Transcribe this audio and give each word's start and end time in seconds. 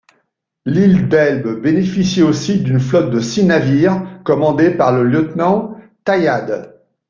L'île 0.65 1.09
d'Elbe 1.09 1.61
bénéficie 1.61 2.23
aussi 2.23 2.59
d'une 2.61 2.79
flotte 2.79 3.11
de 3.11 3.19
six 3.19 3.45
navires, 3.45 4.19
commandés 4.25 4.71
par 4.71 4.91
le 4.95 5.03
lieutenant 5.03 5.75
Taillade. 6.05 6.81